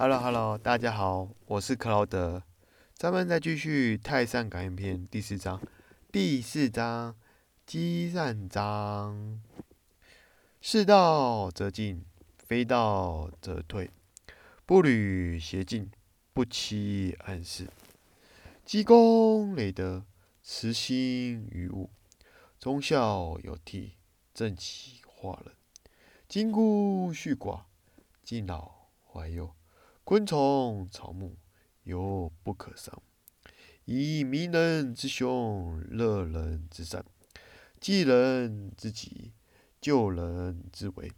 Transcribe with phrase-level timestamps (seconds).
[0.00, 2.44] Hello Hello，大家好，我是克劳德。
[2.94, 5.60] 咱们再继续《泰山感应篇》第四章。
[6.12, 7.16] 第四章，
[7.66, 9.42] 积善章。
[10.60, 12.04] 是道则进，
[12.38, 13.90] 非道则退。
[14.64, 15.90] 不履邪径，
[16.32, 17.68] 不欺暗室。
[18.64, 20.04] 积功累德，
[20.44, 21.90] 慈心于物。
[22.60, 23.94] 忠孝有替，
[24.32, 25.52] 正气化人。
[26.28, 27.62] 金箍续寡，
[28.22, 28.70] 敬老
[29.04, 29.52] 怀幼。
[30.08, 31.36] 昆虫草木，
[31.82, 33.02] 犹不可伤。
[33.84, 37.04] 以明人之凶，乐人之善，
[37.78, 39.34] 济人之急，
[39.82, 41.12] 救人之危，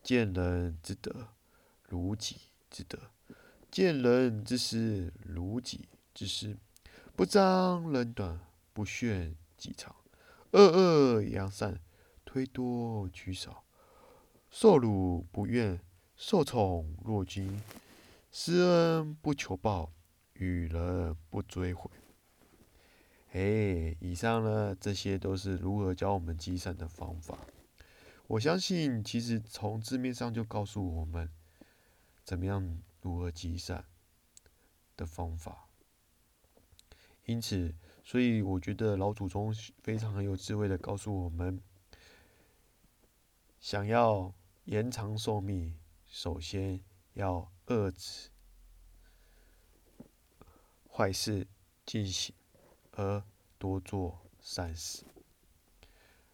[0.00, 1.30] 见人之德，
[1.88, 2.36] 如己
[2.70, 2.98] 之德；
[3.68, 6.56] 见人之失，如己之失。
[7.16, 8.38] 不张人短，
[8.72, 9.96] 不炫己长。
[10.52, 11.80] 恶恶扬善，
[12.24, 13.64] 推多取少。
[14.48, 15.80] 受辱不怨，
[16.14, 17.60] 受宠若惊。
[18.32, 19.92] 施恩不求报，
[20.34, 21.90] 与人不追悔。
[23.32, 27.38] 哎，以上呢，这些都是如何教我们积善的方法。
[28.28, 31.28] 我相信，其实从字面上就告诉我们，
[32.22, 33.84] 怎么样如何积善
[34.96, 35.68] 的方法。
[37.24, 41.60] 因此，所以我觉得老祖宗非常很有智慧的告诉我们，
[43.60, 44.32] 想要
[44.64, 46.80] 延长寿命，首先
[47.14, 47.50] 要。
[47.70, 48.30] 遏制
[50.90, 51.46] 坏事
[51.86, 52.34] 进行，
[52.90, 53.22] 而
[53.58, 55.04] 多做善事。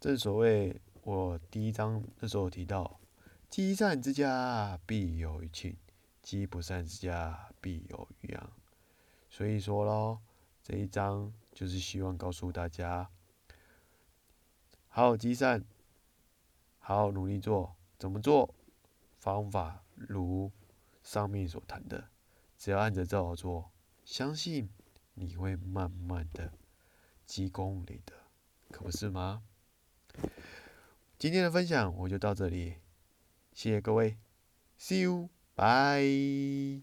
[0.00, 2.98] 正所谓，我第一章那时候提到：
[3.48, 5.76] 积善之家必有余庆，
[6.20, 8.50] 积不善之家必有余殃。
[9.28, 10.20] 所以说咯，
[10.64, 13.08] 这一章就是希望告诉大家：
[14.88, 15.64] 好好积善，
[16.80, 17.76] 好好努力做。
[18.00, 18.52] 怎么做？
[19.20, 20.50] 方法如。
[21.10, 22.08] 上面所谈的，
[22.56, 23.72] 只要按着照做，
[24.04, 24.70] 相信
[25.14, 26.52] 你会慢慢的
[27.26, 28.14] 积功累德，
[28.70, 29.42] 可不是吗？
[31.18, 32.76] 今天的分享我就到这里，
[33.52, 34.18] 谢谢各位
[34.78, 36.80] ，See you，bye。